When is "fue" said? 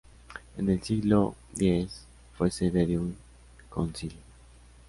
2.35-2.49